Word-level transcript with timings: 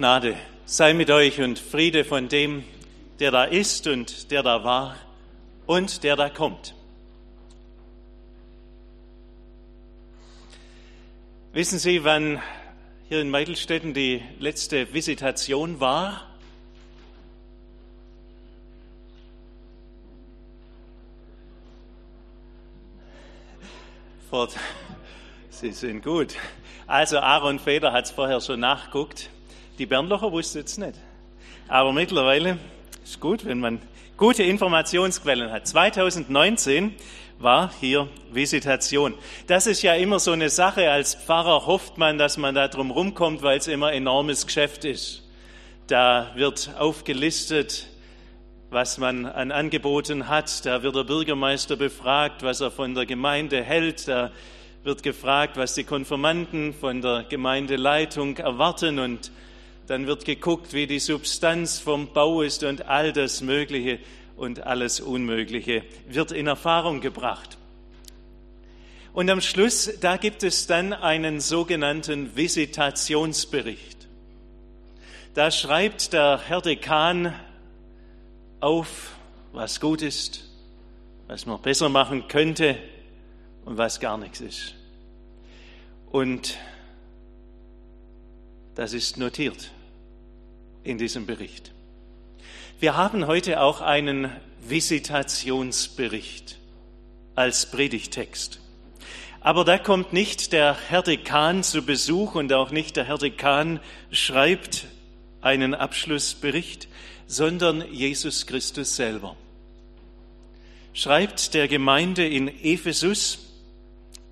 Gnade 0.00 0.34
sei 0.64 0.94
mit 0.94 1.10
euch 1.10 1.42
und 1.42 1.58
Friede 1.58 2.06
von 2.06 2.30
dem, 2.30 2.64
der 3.18 3.30
da 3.30 3.44
ist 3.44 3.86
und 3.86 4.30
der 4.30 4.42
da 4.42 4.64
war 4.64 4.96
und 5.66 6.04
der 6.04 6.16
da 6.16 6.30
kommt. 6.30 6.74
Wissen 11.52 11.78
Sie, 11.78 12.02
wann 12.02 12.40
hier 13.10 13.20
in 13.20 13.28
Meidelstetten 13.28 13.92
die 13.92 14.22
letzte 14.38 14.94
Visitation 14.94 15.80
war? 15.80 16.26
Sie 25.50 25.72
sind 25.72 26.02
gut. 26.02 26.36
Also 26.86 27.18
Aaron 27.18 27.58
Feder 27.58 27.92
hat 27.92 28.06
es 28.06 28.10
vorher 28.12 28.40
schon 28.40 28.60
nachguckt. 28.60 29.28
Die 29.80 29.86
Bernlocher 29.86 30.30
wussten 30.30 30.58
es 30.58 30.76
nicht. 30.76 30.92
Aber 31.66 31.94
mittlerweile 31.94 32.58
ist 33.02 33.18
gut, 33.18 33.46
wenn 33.46 33.60
man 33.60 33.80
gute 34.18 34.42
Informationsquellen 34.42 35.50
hat. 35.50 35.66
2019 35.66 36.94
war 37.38 37.72
hier 37.80 38.06
Visitation. 38.30 39.14
Das 39.46 39.66
ist 39.66 39.80
ja 39.80 39.94
immer 39.94 40.18
so 40.18 40.32
eine 40.32 40.50
Sache. 40.50 40.90
Als 40.90 41.14
Pfarrer 41.14 41.64
hofft 41.64 41.96
man, 41.96 42.18
dass 42.18 42.36
man 42.36 42.54
da 42.54 42.68
drum 42.68 42.90
rumkommt, 42.90 43.40
weil 43.40 43.56
es 43.56 43.68
immer 43.68 43.90
enormes 43.94 44.44
Geschäft 44.44 44.84
ist. 44.84 45.26
Da 45.86 46.30
wird 46.34 46.72
aufgelistet, 46.78 47.86
was 48.68 48.98
man 48.98 49.24
an 49.24 49.50
Angeboten 49.50 50.28
hat. 50.28 50.66
Da 50.66 50.82
wird 50.82 50.94
der 50.94 51.04
Bürgermeister 51.04 51.76
befragt, 51.76 52.42
was 52.42 52.60
er 52.60 52.70
von 52.70 52.94
der 52.94 53.06
Gemeinde 53.06 53.64
hält. 53.64 54.08
Da 54.08 54.30
wird 54.84 55.02
gefragt, 55.02 55.56
was 55.56 55.72
die 55.72 55.84
Konfirmanden 55.84 56.74
von 56.74 57.00
der 57.00 57.24
Gemeindeleitung 57.26 58.36
erwarten 58.36 58.98
und 58.98 59.32
dann 59.90 60.06
wird 60.06 60.24
geguckt, 60.24 60.72
wie 60.72 60.86
die 60.86 61.00
Substanz 61.00 61.80
vom 61.80 62.12
Bau 62.12 62.42
ist 62.42 62.62
und 62.62 62.86
all 62.86 63.12
das 63.12 63.40
Mögliche 63.40 63.98
und 64.36 64.64
alles 64.64 65.00
Unmögliche 65.00 65.82
wird 66.06 66.30
in 66.30 66.46
Erfahrung 66.46 67.00
gebracht. 67.00 67.58
Und 69.12 69.28
am 69.30 69.40
Schluss, 69.40 69.90
da 70.00 70.16
gibt 70.16 70.44
es 70.44 70.68
dann 70.68 70.92
einen 70.92 71.40
sogenannten 71.40 72.36
Visitationsbericht. 72.36 74.06
Da 75.34 75.50
schreibt 75.50 76.12
der 76.12 76.40
Herr 76.46 76.62
Dekan 76.62 77.34
auf, 78.60 79.16
was 79.52 79.80
gut 79.80 80.02
ist, 80.02 80.48
was 81.26 81.46
man 81.46 81.60
besser 81.60 81.88
machen 81.88 82.28
könnte 82.28 82.78
und 83.64 83.76
was 83.76 83.98
gar 83.98 84.18
nichts 84.18 84.40
ist. 84.40 84.76
Und 86.12 86.56
das 88.76 88.92
ist 88.92 89.16
notiert 89.16 89.72
in 90.84 90.98
diesem 90.98 91.26
Bericht. 91.26 91.72
Wir 92.78 92.96
haben 92.96 93.26
heute 93.26 93.60
auch 93.60 93.80
einen 93.80 94.30
Visitationsbericht 94.66 96.58
als 97.34 97.70
Predigtext. 97.70 98.60
Aber 99.40 99.64
da 99.64 99.78
kommt 99.78 100.12
nicht 100.12 100.52
der 100.52 100.76
Herr 100.88 101.02
Dekan 101.02 101.62
zu 101.62 101.82
Besuch 101.82 102.34
und 102.34 102.52
auch 102.52 102.70
nicht 102.70 102.96
der 102.96 103.04
Herr 103.04 103.18
Dekan 103.18 103.80
schreibt 104.10 104.86
einen 105.40 105.74
Abschlussbericht, 105.74 106.88
sondern 107.26 107.82
Jesus 107.90 108.46
Christus 108.46 108.96
selber. 108.96 109.36
Schreibt 110.92 111.54
der 111.54 111.68
Gemeinde 111.68 112.26
in 112.26 112.48
Ephesus 112.48 113.38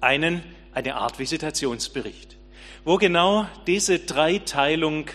einen, 0.00 0.42
eine 0.74 0.96
Art 0.96 1.18
Visitationsbericht, 1.18 2.36
wo 2.84 2.96
genau 2.96 3.46
diese 3.66 4.00
Dreiteilung 4.00 5.06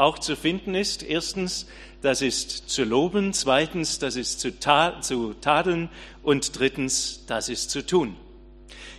auch 0.00 0.18
zu 0.18 0.34
finden 0.34 0.74
ist. 0.74 1.02
Erstens, 1.02 1.66
das 2.02 2.22
ist 2.22 2.68
zu 2.70 2.84
loben. 2.84 3.32
Zweitens, 3.32 3.98
das 3.98 4.16
ist 4.16 4.40
zu, 4.40 4.58
ta 4.58 5.00
zu 5.00 5.34
tadeln. 5.34 5.88
Und 6.22 6.58
drittens, 6.58 7.24
das 7.26 7.48
ist 7.48 7.70
zu 7.70 7.84
tun. 7.86 8.16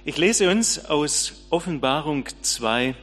Ich 0.05 0.17
lese 0.17 0.49
uns 0.49 0.85
aus 0.85 1.45
Offenbarung 1.49 2.25
2 2.41 2.95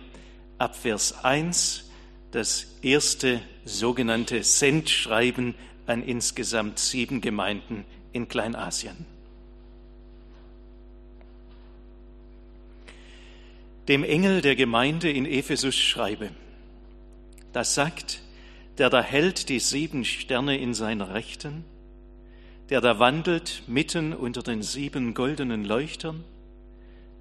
ab 0.58 0.76
Vers 0.76 1.24
1 1.24 1.84
das 2.30 2.66
erste 2.82 3.40
sogenannte 3.64 4.42
Sendschreiben 4.42 5.54
an 5.86 6.02
insgesamt 6.02 6.78
sieben 6.78 7.20
Gemeinden 7.20 7.84
in 8.12 8.28
Kleinasien. 8.28 9.06
Dem 13.88 14.04
Engel 14.04 14.42
der 14.42 14.54
Gemeinde 14.54 15.10
in 15.10 15.24
Ephesus 15.24 15.74
schreibe, 15.74 16.30
das 17.52 17.74
sagt, 17.74 18.20
der 18.78 18.90
da 18.90 19.02
hält 19.02 19.48
die 19.48 19.58
sieben 19.58 20.04
Sterne 20.04 20.58
in 20.58 20.74
seiner 20.74 21.14
Rechten, 21.14 21.64
der 22.70 22.80
da 22.80 22.98
wandelt 22.98 23.62
mitten 23.66 24.12
unter 24.12 24.42
den 24.42 24.62
sieben 24.62 25.14
goldenen 25.14 25.64
Leuchtern. 25.64 26.24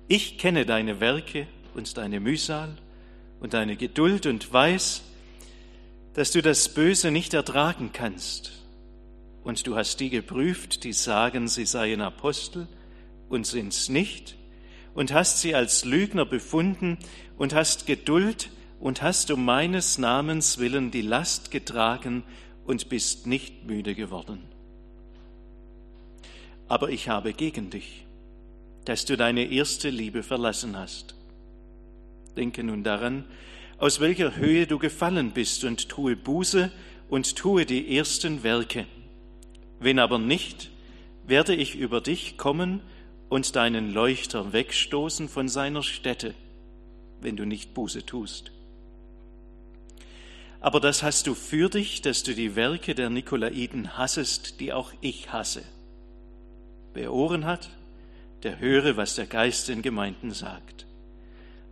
Ich 0.07 0.37
kenne 0.37 0.65
deine 0.65 0.99
Werke 0.99 1.47
und 1.73 1.97
deine 1.97 2.19
Mühsal 2.19 2.77
und 3.39 3.53
deine 3.53 3.75
Geduld 3.75 4.25
und 4.25 4.51
weiß, 4.51 5.03
dass 6.13 6.31
du 6.31 6.41
das 6.41 6.69
Böse 6.69 7.11
nicht 7.11 7.33
ertragen 7.33 7.91
kannst. 7.93 8.51
Und 9.43 9.65
du 9.65 9.75
hast 9.75 9.99
die 9.99 10.09
geprüft, 10.09 10.83
die 10.83 10.93
sagen, 10.93 11.47
sie 11.47 11.65
seien 11.65 12.01
Apostel 12.01 12.67
und 13.29 13.45
sind's 13.45 13.87
nicht, 13.87 14.35
und 14.93 15.13
hast 15.13 15.41
sie 15.41 15.53
als 15.53 15.85
Lügner 15.85 16.25
befunden 16.25 16.97
und 17.37 17.53
hast 17.53 17.85
Geduld 17.85 18.49
und 18.79 19.01
hast 19.01 19.31
um 19.31 19.43
meines 19.43 19.97
Namens 19.97 20.57
willen 20.57 20.91
die 20.91 21.01
Last 21.01 21.51
getragen 21.51 22.23
und 22.65 22.89
bist 22.89 23.27
nicht 23.27 23.65
müde 23.65 23.95
geworden. 23.95 24.41
Aber 26.67 26.89
ich 26.89 27.09
habe 27.09 27.33
gegen 27.33 27.69
dich, 27.69 28.05
dass 28.85 29.05
du 29.05 29.17
deine 29.17 29.45
erste 29.45 29.89
Liebe 29.89 30.21
verlassen 30.21 30.77
hast. 30.77 31.15
Denke 32.35 32.63
nun 32.63 32.83
daran, 32.83 33.25
aus 33.77 33.99
welcher 33.99 34.35
Höhe 34.35 34.67
du 34.67 34.79
gefallen 34.79 35.31
bist 35.31 35.63
und 35.63 35.89
tue 35.89 36.15
Buße 36.15 36.71
und 37.09 37.35
tue 37.35 37.65
die 37.65 37.97
ersten 37.97 38.43
Werke. 38.43 38.85
Wenn 39.79 39.99
aber 39.99 40.19
nicht, 40.19 40.69
werde 41.25 41.55
ich 41.55 41.75
über 41.75 42.01
dich 42.01 42.37
kommen 42.37 42.81
und 43.29 43.55
deinen 43.55 43.93
Leuchter 43.93 44.53
wegstoßen 44.53 45.29
von 45.29 45.47
seiner 45.49 45.83
Stätte, 45.83 46.33
wenn 47.21 47.35
du 47.35 47.45
nicht 47.45 47.73
Buße 47.73 48.05
tust. 48.05 48.51
Aber 50.59 50.79
das 50.79 51.03
hast 51.03 51.27
du 51.27 51.35
für 51.35 51.69
dich, 51.69 52.01
dass 52.01 52.23
du 52.23 52.33
die 52.33 52.55
Werke 52.55 52.95
der 52.95 53.09
Nikolaiten 53.09 53.97
hassest, 53.97 54.59
die 54.59 54.73
auch 54.73 54.91
ich 55.01 55.31
hasse. 55.31 55.63
Wer 56.93 57.13
Ohren 57.13 57.45
hat, 57.45 57.69
der 58.43 58.59
höre, 58.59 58.97
was 58.97 59.15
der 59.15 59.27
Geist 59.27 59.67
den 59.67 59.81
Gemeinden 59.81 60.31
sagt. 60.31 60.85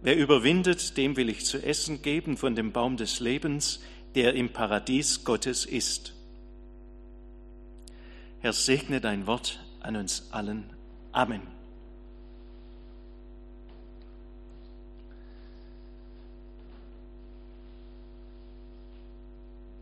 Wer 0.01 0.17
überwindet, 0.17 0.97
dem 0.97 1.17
will 1.17 1.29
ich 1.29 1.45
zu 1.45 1.57
essen 1.63 2.01
geben 2.03 2.37
von 2.37 2.55
dem 2.55 2.71
Baum 2.71 2.95
des 2.97 3.19
Lebens, 3.19 3.81
der 4.13 4.35
im 4.35 4.49
Paradies 4.49 5.23
Gottes 5.23 5.65
ist. 5.65 6.13
Herr, 8.39 8.53
segne 8.53 9.01
dein 9.01 9.25
Wort 9.25 9.59
an 9.81 9.95
uns 9.95 10.27
allen. 10.31 10.69
Amen. 11.11 11.54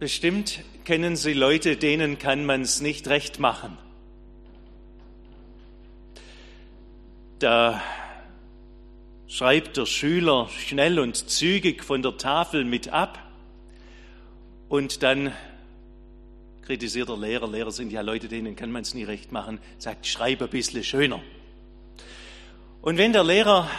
Bestimmt 0.04 0.60
kennen 0.84 1.16
Sie 1.16 1.32
Leute, 1.32 1.78
denen 1.78 2.18
kann 2.18 2.46
man 2.46 2.64
es 2.64 2.82
nicht 2.82 3.08
recht 3.08 3.40
machen. 3.40 3.78
Da 7.40 7.82
schreibt 9.28 9.78
der 9.78 9.86
Schüler 9.86 10.50
schnell 10.50 11.00
und 11.00 11.30
zügig 11.30 11.86
von 11.86 12.02
der 12.02 12.18
Tafel 12.18 12.66
mit 12.66 12.90
ab 12.90 13.18
und 14.68 15.04
dann 15.04 15.32
kritisiert 16.64 17.08
der 17.08 17.16
Lehrer, 17.16 17.50
Lehrer 17.50 17.72
sind 17.72 17.94
ja 17.94 18.02
Leute, 18.02 18.28
denen 18.28 18.58
kann 18.58 18.74
man 18.74 18.82
es 18.82 18.94
nie 18.94 19.06
recht 19.06 19.32
machen, 19.32 19.58
sagt, 19.78 20.06
schreib 20.06 20.42
ein 20.42 20.50
bisschen 20.50 20.84
schöner. 20.84 21.22
Und 22.82 22.98
wenn 22.98 23.14
der 23.14 23.24
Lehrer 23.24 23.70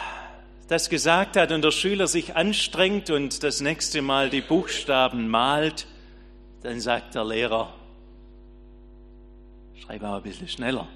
das 0.69 0.89
gesagt 0.89 1.37
hat 1.37 1.53
und 1.53 1.63
der 1.63 1.71
Schüler 1.71 2.07
sich 2.07 2.35
anstrengt 2.35 3.11
und 3.11 3.43
das 3.43 3.61
nächste 3.61 4.01
Mal 4.01 4.31
die 4.31 4.41
Buchstaben 4.41 5.29
malt, 5.29 5.87
dann 6.65 6.81
sagt 6.81 7.15
der 7.15 7.27
Lehrer, 7.27 7.75
schreib 9.83 10.03
aber 10.03 10.17
ein 10.17 10.23
bisschen 10.23 10.49
schneller. 10.49 10.89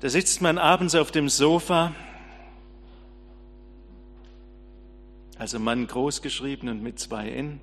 Da 0.00 0.08
sitzt 0.08 0.40
man 0.40 0.56
abends 0.56 0.94
auf 0.94 1.10
dem 1.10 1.28
Sofa, 1.28 1.92
also 5.36 5.58
Mann 5.58 5.88
groß 5.88 6.22
geschrieben 6.22 6.68
und 6.68 6.80
mit 6.80 7.00
zwei 7.00 7.28
N. 7.28 7.60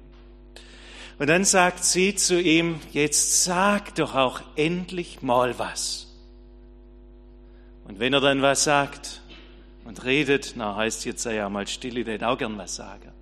Und 1.19 1.27
dann 1.27 1.45
sagt 1.45 1.85
sie 1.85 2.15
zu 2.15 2.41
ihm, 2.41 2.81
jetzt 2.91 3.45
sag 3.45 3.95
doch 3.95 4.15
auch 4.15 4.41
endlich 4.57 5.21
mal 5.21 5.57
was. 5.57 6.13
Und 7.85 7.99
wenn 7.99 8.11
er 8.11 8.19
dann 8.19 8.41
was 8.41 8.65
sagt 8.65 9.21
und 9.85 10.03
redet, 10.03 10.55
na 10.57 10.75
heißt 10.75 11.05
jetzt 11.05 11.23
sei 11.23 11.35
ja 11.35 11.47
mal 11.47 11.65
still, 11.65 11.97
ich 11.97 12.07
hätte 12.07 12.27
auch 12.27 12.37
gern 12.37 12.57
was 12.57 12.75
sagen. 12.75 13.12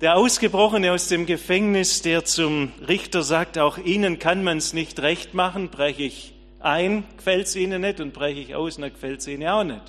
Der 0.00 0.16
Ausgebrochene 0.16 0.92
aus 0.92 1.08
dem 1.08 1.26
Gefängnis, 1.26 2.02
der 2.02 2.24
zum 2.24 2.70
Richter 2.86 3.24
sagt, 3.24 3.58
auch 3.58 3.78
Ihnen 3.78 4.20
kann 4.20 4.44
man 4.44 4.58
es 4.58 4.72
nicht 4.72 5.00
recht 5.00 5.34
machen, 5.34 5.70
breche 5.70 6.04
ich 6.04 6.34
ein, 6.60 7.02
gefällt 7.16 7.48
es 7.48 7.56
Ihnen 7.56 7.80
nicht 7.80 7.98
und 7.98 8.12
breche 8.12 8.38
ich 8.38 8.54
aus, 8.54 8.76
dann 8.76 8.92
gefällt 8.92 9.18
es 9.18 9.26
Ihnen 9.26 9.48
auch 9.48 9.64
nicht. 9.64 9.82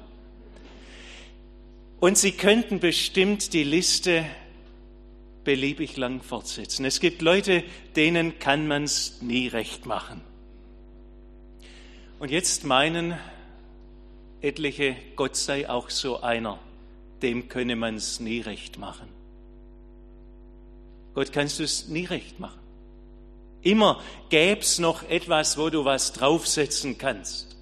Und 1.99 2.17
Sie 2.17 2.31
könnten 2.31 2.79
bestimmt 2.79 3.53
die 3.53 3.63
Liste 3.63 4.25
beliebig 5.43 5.95
lang 5.95 6.23
fortsetzen. 6.23 6.85
Es 6.85 6.99
gibt 6.99 7.21
Leute, 7.21 7.63
denen 7.95 8.39
kann 8.39 8.67
man 8.67 8.85
es 8.85 9.21
nie 9.21 9.47
recht 9.47 9.85
machen. 9.85 10.21
Und 12.17 12.31
jetzt 12.31 12.63
meinen 12.63 13.15
etliche, 14.41 14.95
Gott 15.15 15.35
sei 15.35 15.69
auch 15.69 15.91
so 15.91 16.21
einer, 16.21 16.57
dem 17.21 17.47
könne 17.47 17.75
man 17.75 17.93
es 17.93 18.19
nie 18.19 18.41
recht 18.41 18.79
machen. 18.79 19.18
Gott 21.19 21.33
kannst 21.33 21.59
du 21.59 21.63
es 21.63 21.89
nie 21.89 22.05
recht 22.05 22.39
machen. 22.39 22.61
Immer 23.61 24.01
gäbe 24.29 24.61
es 24.61 24.79
noch 24.79 25.03
etwas, 25.03 25.57
wo 25.57 25.69
du 25.69 25.83
was 25.83 26.13
draufsetzen 26.13 26.97
kannst. 26.97 27.57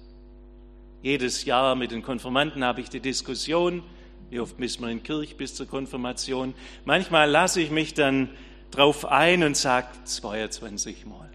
Jedes 1.02 1.44
Jahr 1.44 1.74
mit 1.74 1.90
den 1.90 2.04
Konformanten 2.04 2.62
habe 2.62 2.82
ich 2.82 2.88
die 2.88 3.00
Diskussion, 3.00 3.82
wie 4.30 4.38
oft 4.38 4.60
müssen 4.60 4.82
wir 4.82 4.90
in 4.90 5.02
Kirche 5.02 5.34
bis 5.34 5.56
zur 5.56 5.66
Konfirmation. 5.66 6.54
Manchmal 6.84 7.28
lasse 7.28 7.60
ich 7.60 7.72
mich 7.72 7.94
dann 7.94 8.28
drauf 8.70 9.04
ein 9.04 9.42
und 9.42 9.56
sage 9.56 9.88
22 10.04 11.04
Mal 11.06 11.28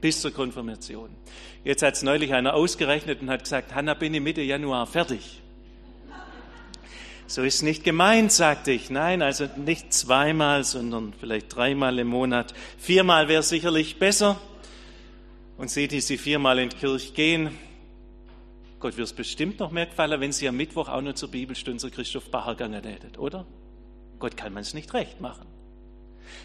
bis 0.00 0.22
zur 0.22 0.32
Konfirmation. 0.32 1.10
Jetzt 1.62 1.84
hat 1.84 1.94
es 1.94 2.02
neulich 2.02 2.34
einer 2.34 2.54
ausgerechnet 2.54 3.22
und 3.22 3.30
hat 3.30 3.44
gesagt, 3.44 3.72
Hanna, 3.72 3.94
bin 3.94 4.12
ich 4.14 4.20
Mitte 4.20 4.42
Januar 4.42 4.88
fertig. 4.88 5.42
So 7.28 7.42
ist 7.42 7.62
nicht 7.62 7.82
gemeint, 7.82 8.30
sagte 8.30 8.70
ich. 8.70 8.88
Nein, 8.88 9.20
also 9.20 9.48
nicht 9.56 9.92
zweimal, 9.92 10.62
sondern 10.62 11.12
vielleicht 11.18 11.54
dreimal 11.54 11.98
im 11.98 12.06
Monat. 12.06 12.54
Viermal 12.78 13.28
wäre 13.28 13.42
sicherlich 13.42 13.98
besser. 13.98 14.40
Und 15.58 15.70
Sie, 15.70 15.88
die 15.88 16.00
Sie 16.00 16.18
viermal 16.18 16.58
in 16.58 16.68
die 16.68 16.76
Kirche 16.76 17.12
gehen, 17.12 17.50
Gott 18.78 18.96
wird 18.96 19.08
es 19.08 19.14
bestimmt 19.14 19.58
noch 19.58 19.70
mehr 19.70 19.86
gefallen, 19.86 20.20
wenn 20.20 20.32
Sie 20.32 20.46
am 20.46 20.56
Mittwoch 20.56 20.88
auch 20.88 21.00
noch 21.00 21.14
zur 21.14 21.30
Bibelstunde 21.30 21.80
zu 21.80 21.90
Christoph 21.90 22.30
Bacher 22.30 22.52
gegangen 22.52 22.84
hättet, 22.84 23.18
oder? 23.18 23.46
Gott 24.18 24.36
kann 24.36 24.52
man 24.52 24.62
es 24.62 24.74
nicht 24.74 24.92
recht 24.94 25.20
machen. 25.20 25.46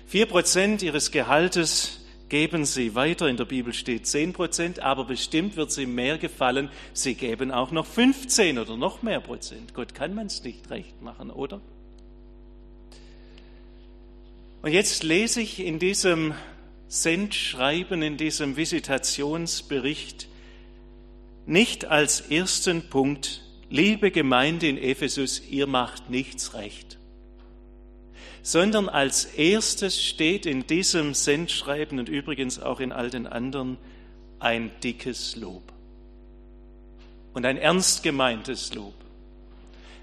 Vier 0.08 0.26
Prozent 0.26 0.82
Ihres 0.82 1.12
Gehaltes 1.12 2.01
geben 2.32 2.64
Sie 2.64 2.96
weiter. 2.96 3.28
In 3.28 3.36
der 3.36 3.44
Bibel 3.44 3.74
steht 3.74 4.08
zehn 4.08 4.32
Prozent, 4.32 4.80
aber 4.80 5.04
bestimmt 5.04 5.58
wird 5.58 5.70
Sie 5.70 5.86
mehr 5.86 6.18
gefallen. 6.18 6.70
Sie 6.94 7.14
geben 7.14 7.52
auch 7.52 7.72
noch 7.72 7.86
15 7.86 8.58
oder 8.58 8.78
noch 8.78 9.04
mehr 9.04 9.20
Prozent. 9.20 9.74
Gott 9.74 9.94
kann 9.94 10.16
man 10.16 10.28
es 10.28 10.42
nicht 10.42 10.70
recht 10.70 11.02
machen, 11.02 11.30
oder? 11.30 11.60
Und 14.62 14.72
jetzt 14.72 15.04
lese 15.04 15.42
ich 15.42 15.60
in 15.60 15.78
diesem 15.78 16.34
Sendschreiben, 16.88 18.02
in 18.02 18.16
diesem 18.16 18.56
Visitationsbericht 18.56 20.30
nicht 21.46 21.84
als 21.84 22.22
ersten 22.22 22.90
Punkt, 22.90 23.42
liebe 23.70 24.10
Gemeinde 24.10 24.70
in 24.70 24.78
Ephesus, 24.78 25.42
ihr 25.50 25.68
macht 25.68 26.10
nichts 26.10 26.54
recht, 26.54 26.98
sondern 28.44 28.90
als 28.90 29.26
erstes 29.26 30.04
steht 30.04 30.46
in 30.46 30.66
diesem 30.68 31.14
Sendschreiben 31.14 32.00
und 32.00 32.10
übrigens 32.10 32.60
auch 32.60 32.80
in 32.80 32.92
all 32.92 33.10
den 33.10 33.28
anderen 33.28 33.78
ein 34.40 34.72
dickes 34.84 35.36
Lob 35.36 35.72
und 37.34 37.46
ein 37.46 37.58
ernst 37.58 38.04
gemeintes 38.04 38.74
Lob. 38.74 38.94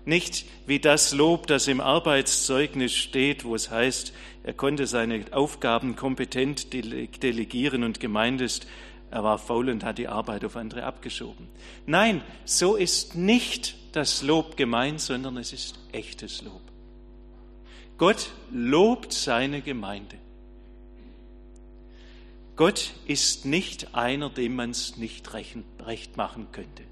Nicht 0.04 0.46
wie 0.66 0.78
das 0.78 1.12
Lob, 1.12 1.46
das 1.48 1.68
im 1.68 1.80
Arbeitszeugnis 1.80 2.94
steht, 2.94 3.44
wo 3.44 3.54
es 3.54 3.70
heißt, 3.70 4.12
er 4.42 4.54
konnte 4.54 4.86
seine 4.86 5.24
Aufgaben 5.32 5.96
kompetent 5.96 6.72
delegieren 6.72 7.84
und 7.84 8.00
gemeint 8.00 8.40
ist, 8.40 8.66
er 9.10 9.24
war 9.24 9.38
faul 9.38 9.68
und 9.68 9.84
hat 9.84 9.98
die 9.98 10.08
Arbeit 10.08 10.44
auf 10.44 10.56
andere 10.56 10.84
abgeschoben. 10.84 11.48
Nein, 11.86 12.22
so 12.44 12.76
ist 12.76 13.16
nicht 13.16 13.74
das 13.92 14.22
Lob 14.22 14.56
gemeint, 14.56 15.00
sondern 15.00 15.36
es 15.36 15.52
ist 15.52 15.78
echtes 15.92 16.42
Lob. 16.42 16.60
Gott 17.98 18.30
lobt 18.52 19.12
seine 19.12 19.60
Gemeinde. 19.60 20.16
Gott 22.54 22.92
ist 23.06 23.44
nicht 23.44 23.94
einer, 23.94 24.30
dem 24.30 24.56
man 24.56 24.70
es 24.70 24.96
nicht 24.96 25.32
recht 25.34 26.16
machen 26.16 26.46
könnte. 26.52 26.84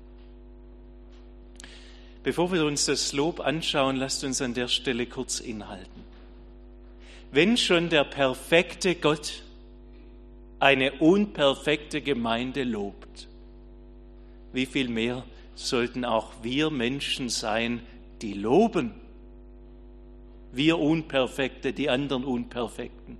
Bevor 2.25 2.53
wir 2.53 2.65
uns 2.65 2.87
das 2.87 3.13
Lob 3.13 3.39
anschauen, 3.39 3.97
lasst 3.97 4.25
uns 4.25 4.43
an 4.43 4.55
der 4.55 4.67
Stelle 4.67 5.07
kurz 5.07 5.39
inhalten. 5.39 6.05
Wenn 7.31 7.57
schon 7.57 7.89
der 7.89 8.03
perfekte 8.03 8.97
Gott 8.97 9.43
eine 10.59 10.93
unperfekte 10.95 12.01
Gemeinde 12.01 12.65
lobt, 12.65 13.29
wie 14.53 14.67
viel 14.67 14.89
mehr 14.89 15.25
sollten 15.55 16.05
auch 16.05 16.33
wir 16.43 16.71
Menschen 16.71 17.29
sein, 17.29 17.81
die 18.23 18.35
loben? 18.35 19.06
Wir 20.57 20.79
Unperfekte, 20.79 21.73
die 21.73 21.89
anderen 21.89 22.25
Unperfekten. 22.25 23.17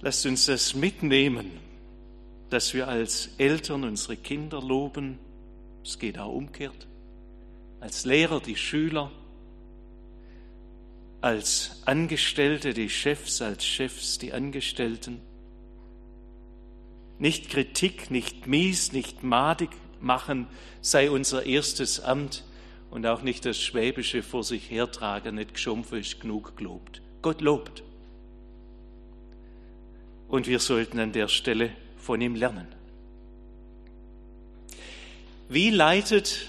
Lasst 0.00 0.24
uns 0.26 0.46
das 0.46 0.74
mitnehmen, 0.74 1.50
dass 2.50 2.74
wir 2.74 2.88
als 2.88 3.30
Eltern 3.38 3.84
unsere 3.84 4.16
Kinder 4.16 4.62
loben. 4.62 5.18
Es 5.84 5.98
geht 5.98 6.18
auch 6.18 6.32
umgekehrt. 6.32 6.86
Als 7.80 8.04
Lehrer 8.04 8.40
die 8.40 8.56
Schüler, 8.56 9.10
als 11.20 11.82
Angestellte 11.84 12.74
die 12.74 12.88
Chefs, 12.88 13.42
als 13.42 13.64
Chefs 13.64 14.18
die 14.18 14.32
Angestellten 14.32 15.20
nicht 17.18 17.50
Kritik, 17.50 18.10
nicht 18.10 18.46
mies, 18.46 18.92
nicht 18.92 19.22
madig 19.22 19.70
machen 20.00 20.46
sei 20.80 21.10
unser 21.10 21.44
erstes 21.44 22.00
Amt 22.00 22.44
und 22.90 23.06
auch 23.06 23.22
nicht 23.22 23.44
das 23.44 23.60
Schwäbische 23.60 24.22
vor 24.22 24.44
sich 24.44 24.70
hertragen, 24.70 25.34
nicht 25.34 25.54
geschumpft 25.54 26.20
genug 26.20 26.56
gelobt. 26.56 27.02
Gott 27.22 27.40
lobt. 27.40 27.82
Und 30.28 30.46
wir 30.46 30.58
sollten 30.58 30.98
an 30.98 31.12
der 31.12 31.28
Stelle 31.28 31.70
von 31.96 32.20
ihm 32.20 32.34
lernen. 32.34 32.66
Wie 35.48 35.70
leitet 35.70 36.48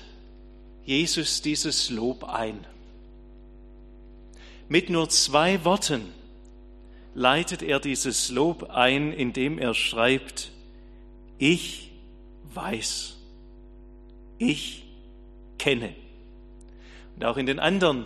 Jesus 0.86 1.42
dieses 1.42 1.90
Lob 1.90 2.26
ein? 2.26 2.66
Mit 4.68 4.90
nur 4.90 5.10
zwei 5.10 5.64
Worten 5.64 6.02
leitet 7.16 7.62
er 7.62 7.80
dieses 7.80 8.30
Lob 8.30 8.70
ein, 8.70 9.14
indem 9.14 9.58
er 9.58 9.74
schreibt, 9.74 10.52
ich 11.38 11.92
weiß, 12.54 13.16
ich 14.38 14.84
kenne. 15.58 15.96
Und 17.20 17.26
auch 17.26 17.36
in 17.36 17.46
den 17.46 17.60
anderen 17.60 18.06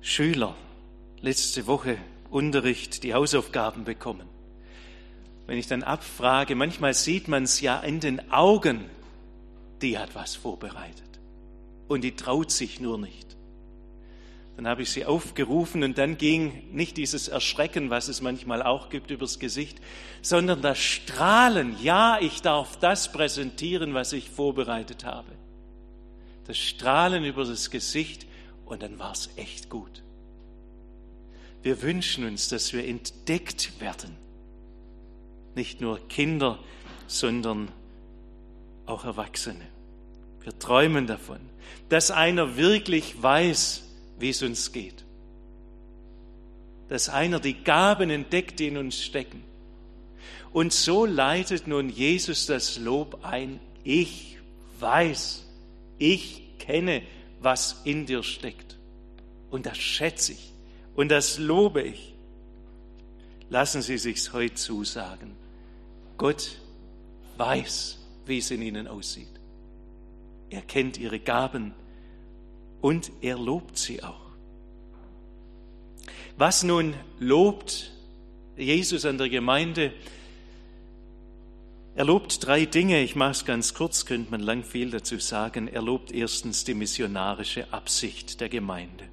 Schüler, 0.00 0.54
letzte 1.20 1.66
Woche 1.66 1.96
Unterricht, 2.30 3.04
die 3.04 3.14
Hausaufgaben 3.14 3.84
bekommen. 3.84 4.28
Wenn 5.46 5.58
ich 5.58 5.66
dann 5.66 5.82
abfrage, 5.82 6.54
manchmal 6.54 6.94
sieht 6.94 7.28
man 7.28 7.44
es 7.44 7.60
ja 7.60 7.78
in 7.80 8.00
den 8.00 8.32
Augen, 8.32 8.84
die 9.82 9.98
hat 9.98 10.14
was 10.14 10.34
vorbereitet 10.34 11.20
und 11.88 12.02
die 12.02 12.16
traut 12.16 12.50
sich 12.50 12.80
nur 12.80 12.98
nicht. 12.98 13.36
Dann 14.56 14.68
habe 14.68 14.82
ich 14.82 14.90
sie 14.90 15.04
aufgerufen 15.04 15.82
und 15.82 15.98
dann 15.98 16.16
ging 16.16 16.70
nicht 16.72 16.96
dieses 16.96 17.28
Erschrecken, 17.28 17.90
was 17.90 18.08
es 18.08 18.20
manchmal 18.20 18.62
auch 18.62 18.88
gibt, 18.88 19.10
übers 19.10 19.38
Gesicht, 19.38 19.80
sondern 20.22 20.62
das 20.62 20.78
Strahlen. 20.78 21.76
Ja, 21.82 22.18
ich 22.20 22.40
darf 22.40 22.78
das 22.78 23.10
präsentieren, 23.10 23.94
was 23.94 24.12
ich 24.12 24.30
vorbereitet 24.30 25.04
habe. 25.04 25.28
Das 26.46 26.58
Strahlen 26.58 27.24
über 27.24 27.44
das 27.44 27.70
Gesicht 27.70 28.26
und 28.66 28.82
dann 28.82 28.98
war 28.98 29.12
es 29.12 29.30
echt 29.36 29.70
gut. 29.70 30.02
Wir 31.62 31.80
wünschen 31.80 32.24
uns, 32.24 32.48
dass 32.48 32.72
wir 32.72 32.86
entdeckt 32.86 33.80
werden. 33.80 34.16
Nicht 35.54 35.80
nur 35.80 36.06
Kinder, 36.08 36.58
sondern 37.06 37.68
auch 38.86 39.04
Erwachsene. 39.04 39.66
Wir 40.42 40.58
träumen 40.58 41.06
davon, 41.06 41.40
dass 41.88 42.10
einer 42.10 42.56
wirklich 42.56 43.22
weiß, 43.22 43.82
wie 44.18 44.28
es 44.28 44.42
uns 44.42 44.72
geht. 44.72 45.04
Dass 46.88 47.08
einer 47.08 47.40
die 47.40 47.64
Gaben 47.64 48.10
entdeckt, 48.10 48.60
die 48.60 48.68
in 48.68 48.76
uns 48.76 49.02
stecken. 49.02 49.42
Und 50.52 50.72
so 50.72 51.06
leitet 51.06 51.66
nun 51.66 51.88
Jesus 51.88 52.46
das 52.46 52.78
Lob 52.78 53.24
ein. 53.24 53.58
Ich 53.84 54.38
weiß, 54.78 55.43
ich 56.12 56.42
kenne, 56.58 57.02
was 57.40 57.80
in 57.84 58.06
dir 58.06 58.22
steckt. 58.22 58.76
Und 59.50 59.66
das 59.66 59.78
schätze 59.78 60.32
ich 60.32 60.52
und 60.96 61.08
das 61.08 61.38
lobe 61.38 61.82
ich. 61.82 62.14
Lassen 63.50 63.82
Sie 63.82 63.98
sich's 63.98 64.32
heute 64.32 64.54
zusagen. 64.54 65.36
Gott 66.16 66.58
weiß, 67.36 67.98
wie 68.26 68.38
es 68.38 68.50
in 68.50 68.62
ihnen 68.62 68.86
aussieht. 68.86 69.28
Er 70.50 70.62
kennt 70.62 70.98
ihre 70.98 71.20
Gaben 71.20 71.74
und 72.80 73.10
er 73.20 73.38
lobt 73.38 73.78
sie 73.78 74.02
auch. 74.02 74.20
Was 76.36 76.62
nun 76.62 76.94
lobt 77.18 77.92
Jesus 78.56 79.04
an 79.04 79.18
der 79.18 79.28
Gemeinde? 79.28 79.92
Er 81.96 82.04
lobt 82.04 82.44
drei 82.44 82.64
Dinge. 82.64 83.02
Ich 83.02 83.14
mache 83.14 83.30
es 83.30 83.44
ganz 83.44 83.72
kurz, 83.72 84.04
könnte 84.04 84.30
man 84.32 84.40
lang 84.40 84.64
viel 84.64 84.90
dazu 84.90 85.18
sagen. 85.18 85.68
Er 85.68 85.82
lobt 85.82 86.10
erstens 86.10 86.64
die 86.64 86.74
missionarische 86.74 87.72
Absicht 87.72 88.40
der 88.40 88.48
Gemeinde. 88.48 89.04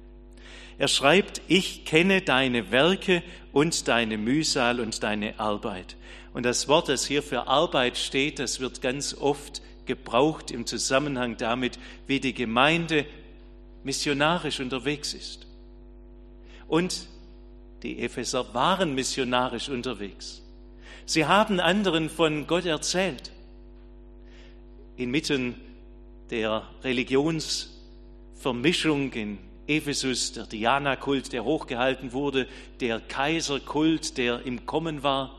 Er 0.78 0.88
schreibt, 0.88 1.42
ich 1.46 1.84
kenne 1.84 2.22
deine 2.22 2.72
Werke 2.72 3.22
und 3.52 3.86
deine 3.86 4.18
Mühsal 4.18 4.80
und 4.80 5.02
deine 5.04 5.38
Arbeit. 5.38 5.96
Und 6.34 6.44
das 6.44 6.66
Wort, 6.66 6.88
das 6.88 7.06
hier 7.06 7.22
für 7.22 7.46
Arbeit 7.46 7.96
steht, 7.96 8.40
das 8.40 8.58
wird 8.58 8.82
ganz 8.82 9.14
oft 9.14 9.62
gebraucht 9.86 10.50
im 10.50 10.66
Zusammenhang 10.66 11.36
damit, 11.36 11.78
wie 12.08 12.18
die 12.18 12.34
Gemeinde 12.34 13.06
missionarisch 13.84 14.58
unterwegs 14.58 15.14
ist. 15.14 15.46
Und 16.66 17.06
die 17.84 18.00
Epheser 18.00 18.54
waren 18.54 18.94
missionarisch 18.94 19.68
unterwegs. 19.68 20.41
Sie 21.06 21.26
haben 21.26 21.60
anderen 21.60 22.10
von 22.10 22.46
Gott 22.46 22.64
erzählt. 22.64 23.32
Inmitten 24.96 25.56
der 26.30 26.62
Religionsvermischung 26.82 29.12
in 29.12 29.38
Ephesus, 29.66 30.32
der 30.32 30.46
Diana-Kult, 30.46 31.32
der 31.32 31.44
hochgehalten 31.44 32.12
wurde, 32.12 32.46
der 32.80 33.00
Kaiserkult, 33.00 34.16
der 34.18 34.44
im 34.44 34.66
Kommen 34.66 35.02
war, 35.02 35.36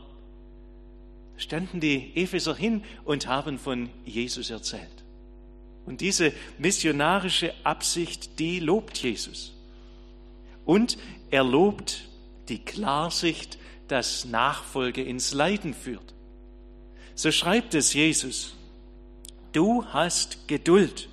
standen 1.37 1.79
die 1.79 2.11
Epheser 2.15 2.55
hin 2.55 2.83
und 3.05 3.27
haben 3.27 3.57
von 3.57 3.89
Jesus 4.05 4.49
erzählt. 4.49 5.03
Und 5.85 6.01
diese 6.01 6.33
missionarische 6.57 7.53
Absicht, 7.63 8.39
die 8.39 8.59
lobt 8.59 8.97
Jesus. 8.97 9.53
Und 10.65 10.97
er 11.29 11.43
lobt 11.43 12.07
die 12.47 12.59
Klarsicht, 12.59 13.57
dass 13.93 14.25
Nachfolge 14.25 15.03
ins 15.03 15.33
Leiden 15.33 15.73
führt. 15.73 16.13
So 17.15 17.31
schreibt 17.31 17.75
es 17.75 17.93
Jesus. 17.93 18.55
Du 19.51 19.85
hast 19.85 20.47
Geduld 20.47 21.09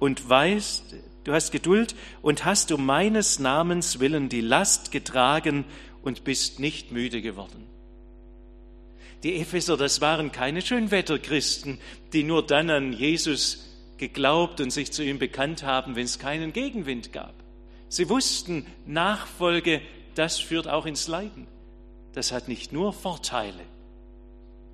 und 0.00 0.28
weißt, 0.28 0.94
Du 1.26 1.32
hast 1.32 1.50
Geduld 1.50 1.96
und 2.22 2.44
hast 2.44 2.70
um 2.70 2.86
meines 2.86 3.40
Namens 3.40 3.98
willen 3.98 4.28
die 4.28 4.40
Last 4.40 4.92
getragen 4.92 5.64
und 6.02 6.22
bist 6.22 6.60
nicht 6.60 6.92
müde 6.92 7.20
geworden. 7.20 7.66
Die 9.24 9.40
Epheser, 9.40 9.76
das 9.76 10.00
waren 10.00 10.30
keine 10.30 10.62
Schönwetterchristen, 10.62 11.80
die 12.12 12.22
nur 12.22 12.46
dann 12.46 12.70
an 12.70 12.92
Jesus 12.92 13.66
geglaubt 13.98 14.60
und 14.60 14.70
sich 14.70 14.92
zu 14.92 15.02
ihm 15.02 15.18
bekannt 15.18 15.64
haben, 15.64 15.96
wenn 15.96 16.04
es 16.04 16.20
keinen 16.20 16.52
Gegenwind 16.52 17.12
gab. 17.12 17.34
Sie 17.88 18.08
wussten, 18.08 18.64
Nachfolge, 18.86 19.80
das 20.14 20.38
führt 20.38 20.68
auch 20.68 20.86
ins 20.86 21.08
Leiden. 21.08 21.48
Das 22.16 22.32
hat 22.32 22.48
nicht 22.48 22.72
nur 22.72 22.94
Vorteile. 22.94 23.60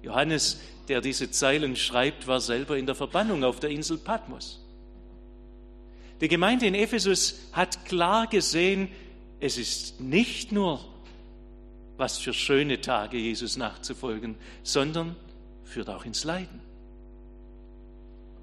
Johannes, 0.00 0.60
der 0.86 1.00
diese 1.00 1.32
Zeilen 1.32 1.74
schreibt, 1.74 2.28
war 2.28 2.40
selber 2.40 2.78
in 2.78 2.86
der 2.86 2.94
Verbannung 2.94 3.42
auf 3.42 3.58
der 3.58 3.70
Insel 3.70 3.98
Patmos. 3.98 4.64
Die 6.20 6.28
Gemeinde 6.28 6.66
in 6.66 6.76
Ephesus 6.76 7.40
hat 7.50 7.84
klar 7.84 8.28
gesehen, 8.28 8.88
es 9.40 9.58
ist 9.58 10.00
nicht 10.00 10.52
nur 10.52 10.84
was 11.96 12.18
für 12.18 12.32
schöne 12.32 12.80
Tage 12.80 13.16
Jesus 13.16 13.56
nachzufolgen, 13.56 14.36
sondern 14.62 15.16
führt 15.64 15.90
auch 15.90 16.04
ins 16.04 16.22
Leiden. 16.22 16.60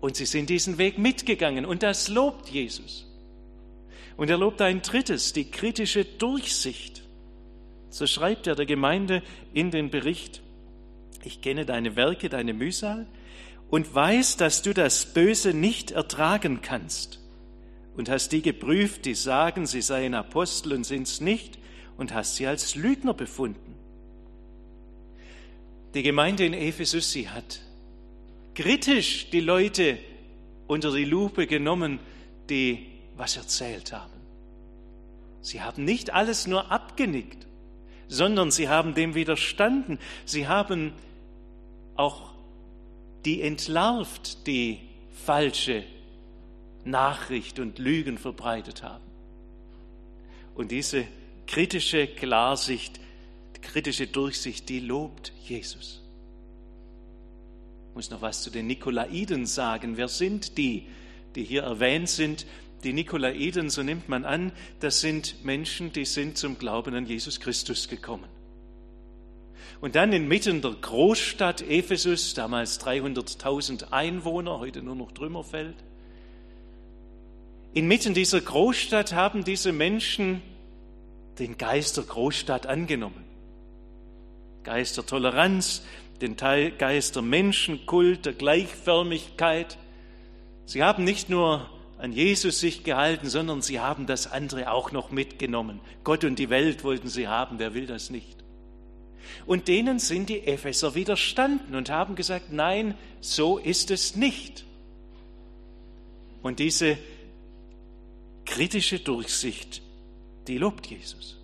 Und 0.01 0.17
sie 0.17 0.25
sind 0.25 0.49
diesen 0.49 0.77
Weg 0.77 0.97
mitgegangen 0.97 1.65
und 1.65 1.83
das 1.83 2.09
lobt 2.09 2.49
Jesus. 2.49 3.05
Und 4.17 4.29
er 4.29 4.37
lobt 4.37 4.61
ein 4.61 4.81
drittes, 4.81 5.31
die 5.31 5.49
kritische 5.49 6.03
Durchsicht. 6.03 7.03
So 7.89 8.07
schreibt 8.07 8.47
er 8.47 8.55
der 8.55 8.65
Gemeinde 8.65 9.23
in 9.53 9.71
den 9.71 9.89
Bericht, 9.89 10.41
ich 11.23 11.41
kenne 11.41 11.65
deine 11.65 11.95
Werke, 11.95 12.29
deine 12.29 12.53
Mühsal 12.53 13.07
und 13.69 13.93
weiß, 13.93 14.37
dass 14.37 14.61
du 14.61 14.73
das 14.73 15.13
Böse 15.13 15.53
nicht 15.53 15.91
ertragen 15.91 16.61
kannst 16.61 17.19
und 17.95 18.09
hast 18.09 18.31
die 18.31 18.41
geprüft, 18.41 19.05
die 19.05 19.15
sagen, 19.15 19.65
sie 19.65 19.81
seien 19.81 20.13
Apostel 20.13 20.73
und 20.73 20.85
sind's 20.85 21.19
nicht, 21.19 21.59
und 21.97 22.13
hast 22.13 22.37
sie 22.37 22.47
als 22.47 22.75
Lügner 22.75 23.13
befunden. 23.13 23.75
Die 25.93 26.01
Gemeinde 26.01 26.45
in 26.45 26.53
Ephesus, 26.53 27.11
sie 27.11 27.27
hat 27.27 27.59
kritisch 28.55 29.29
die 29.31 29.41
Leute 29.41 29.97
unter 30.67 30.93
die 30.93 31.03
Lupe 31.03 31.45
genommen, 31.45 31.99
die 32.49 32.87
was 33.17 33.35
erzählt 33.35 33.91
haben. 33.91 34.13
Sie 35.41 35.61
haben 35.61 35.83
nicht 35.83 36.13
alles 36.13 36.47
nur 36.47 36.71
abgenickt, 36.71 37.48
sondern 38.09 38.51
sie 38.51 38.67
haben 38.67 38.95
dem 38.95 39.15
widerstanden. 39.15 39.99
Sie 40.25 40.47
haben 40.47 40.91
auch 41.95 42.33
die 43.23 43.41
entlarvt, 43.41 44.45
die 44.47 44.79
falsche 45.25 45.83
Nachricht 46.83 47.59
und 47.59 47.77
Lügen 47.79 48.17
verbreitet 48.17 48.83
haben. 48.83 49.03
Und 50.55 50.71
diese 50.71 51.05
kritische 51.47 52.07
Klarsicht, 52.07 52.99
kritische 53.61 54.07
Durchsicht, 54.07 54.67
die 54.69 54.79
lobt 54.79 55.31
Jesus. 55.45 56.01
Ich 57.89 57.95
muss 57.95 58.09
noch 58.09 58.21
was 58.21 58.41
zu 58.41 58.49
den 58.49 58.67
Nikolaiden 58.67 59.45
sagen. 59.45 59.97
Wer 59.97 60.07
sind 60.07 60.57
die, 60.57 60.87
die 61.35 61.43
hier 61.43 61.63
erwähnt 61.63 62.09
sind? 62.09 62.45
Die 62.83 62.93
Nikolaiden, 62.93 63.69
so 63.69 63.83
nimmt 63.83 64.07
man 64.09 64.25
an, 64.25 64.51
das 64.79 65.01
sind 65.01 65.43
Menschen, 65.43 65.91
die 65.91 66.05
sind 66.05 66.37
zum 66.37 66.57
Glauben 66.57 66.95
an 66.95 67.05
Jesus 67.05 67.39
Christus 67.39 67.87
gekommen. 67.87 68.29
Und 69.81 69.95
dann 69.95 70.13
inmitten 70.13 70.61
der 70.61 70.71
Großstadt 70.71 71.61
Ephesus, 71.61 72.33
damals 72.33 72.79
300.000 72.81 73.91
Einwohner, 73.91 74.59
heute 74.59 74.81
nur 74.81 74.95
noch 74.95 75.11
Trümmerfeld, 75.11 75.75
Inmitten 77.73 78.15
dieser 78.15 78.41
Großstadt 78.41 79.13
haben 79.13 79.43
diese 79.43 79.71
Menschen 79.71 80.41
den 81.37 81.57
Geist 81.57 81.97
der 81.97 82.03
Großstadt 82.03 82.65
angenommen. 82.65 83.23
Geist 84.63 84.97
der 84.97 85.05
Toleranz, 85.05 85.83
den 86.19 86.35
Geist 86.35 87.15
der 87.15 87.21
Menschenkult, 87.21 88.25
der 88.25 88.33
Gleichförmigkeit. 88.33 89.77
Sie 90.65 90.83
haben 90.83 91.03
nicht 91.03 91.29
nur 91.29 91.69
an 91.99 92.13
Jesus 92.13 92.61
sich 92.61 92.83
gehalten, 92.85 93.29
sondern 93.29 93.61
sie 93.61 93.81
haben 93.81 94.07
das 94.07 94.31
andere 94.31 94.71
auch 94.71 94.91
noch 94.91 95.11
mitgenommen. 95.11 95.81
Gott 96.05 96.23
und 96.23 96.39
die 96.39 96.49
Welt 96.49 96.83
wollten 96.85 97.09
sie 97.09 97.27
haben, 97.27 97.59
wer 97.59 97.73
will 97.73 97.85
das 97.85 98.09
nicht? 98.09 98.37
Und 99.45 99.67
denen 99.67 99.99
sind 99.99 100.29
die 100.29 100.47
Epheser 100.47 100.95
widerstanden 100.95 101.75
und 101.75 101.89
haben 101.89 102.15
gesagt, 102.15 102.51
nein, 102.51 102.95
so 103.19 103.57
ist 103.57 103.91
es 103.91 104.15
nicht. 104.15 104.63
Und 106.41 106.59
diese 106.59 106.97
kritische 108.45 108.99
Durchsicht, 108.99 109.81
die 110.47 110.57
lobt 110.57 110.87
Jesus. 110.87 111.37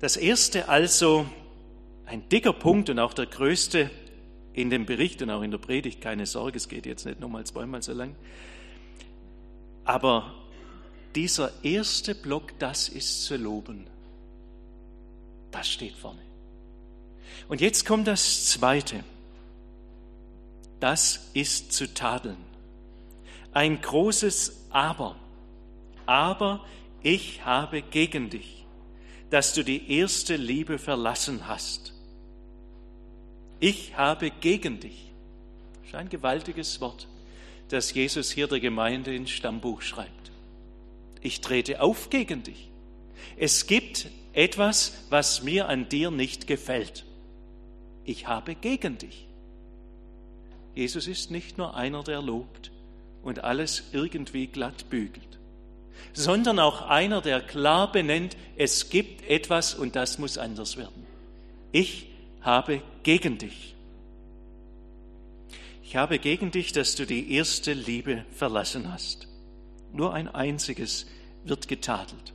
Das 0.00 0.16
erste 0.16 0.70
also, 0.70 1.26
ein 2.06 2.28
dicker 2.30 2.54
Punkt 2.54 2.88
und 2.88 2.98
auch 2.98 3.12
der 3.12 3.26
größte 3.26 3.90
in 4.54 4.70
dem 4.70 4.86
Bericht 4.86 5.20
und 5.20 5.30
auch 5.30 5.42
in 5.42 5.50
der 5.50 5.58
Predigt, 5.58 6.00
keine 6.00 6.26
Sorge, 6.26 6.56
es 6.56 6.68
geht 6.68 6.86
jetzt 6.86 7.04
nicht 7.04 7.20
nochmal 7.20 7.44
zweimal 7.44 7.82
so 7.82 7.92
lang. 7.92 8.14
Aber 9.84 10.32
dieser 11.14 11.52
erste 11.62 12.14
Block, 12.14 12.58
das 12.58 12.88
ist 12.88 13.24
zu 13.24 13.36
loben. 13.36 13.86
Das 15.50 15.68
steht 15.68 15.94
vorne. 15.94 16.20
Und 17.48 17.60
jetzt 17.60 17.84
kommt 17.84 18.06
das 18.06 18.46
zweite. 18.46 19.04
Das 20.80 21.30
ist 21.34 21.72
zu 21.72 21.92
tadeln. 21.92 22.36
Ein 23.52 23.80
großes 23.80 24.66
Aber. 24.70 25.16
Aber 26.06 26.64
ich 27.02 27.44
habe 27.44 27.82
gegen 27.82 28.30
dich, 28.30 28.66
dass 29.30 29.52
du 29.52 29.62
die 29.62 29.90
erste 29.98 30.36
Liebe 30.36 30.78
verlassen 30.78 31.46
hast. 31.46 31.93
Ich 33.60 33.96
habe 33.96 34.30
gegen 34.30 34.80
dich. 34.80 35.10
Das 35.80 35.88
ist 35.88 35.94
ein 35.94 36.08
gewaltiges 36.08 36.80
Wort, 36.80 37.06
das 37.68 37.92
Jesus 37.94 38.30
hier 38.30 38.46
der 38.46 38.60
Gemeinde 38.60 39.14
ins 39.14 39.30
Stammbuch 39.30 39.82
schreibt. 39.82 40.30
Ich 41.20 41.40
trete 41.40 41.80
auf 41.80 42.10
gegen 42.10 42.42
dich. 42.42 42.68
Es 43.36 43.66
gibt 43.66 44.08
etwas, 44.32 44.92
was 45.10 45.42
mir 45.42 45.68
an 45.68 45.88
dir 45.88 46.10
nicht 46.10 46.46
gefällt. 46.46 47.04
Ich 48.04 48.26
habe 48.26 48.54
gegen 48.54 48.98
dich. 48.98 49.26
Jesus 50.74 51.06
ist 51.06 51.30
nicht 51.30 51.56
nur 51.56 51.76
einer, 51.76 52.02
der 52.02 52.20
lobt 52.20 52.70
und 53.22 53.44
alles 53.44 53.84
irgendwie 53.92 54.48
glatt 54.48 54.90
bügelt, 54.90 55.38
sondern 56.12 56.58
auch 56.58 56.82
einer, 56.82 57.20
der 57.22 57.40
klar 57.40 57.90
benennt, 57.90 58.36
es 58.56 58.90
gibt 58.90 59.28
etwas 59.28 59.74
und 59.74 59.96
das 59.96 60.18
muss 60.18 60.36
anders 60.36 60.76
werden. 60.76 61.06
Ich 61.72 62.08
habe 62.44 62.82
gegen 63.02 63.38
dich. 63.38 63.74
Ich 65.82 65.96
habe 65.96 66.18
gegen 66.18 66.50
dich, 66.50 66.72
dass 66.72 66.96
du 66.96 67.06
die 67.06 67.32
erste 67.32 67.72
Liebe 67.72 68.24
verlassen 68.32 68.92
hast. 68.92 69.28
Nur 69.92 70.12
ein 70.12 70.28
einziges 70.28 71.06
wird 71.44 71.68
getadelt. 71.68 72.32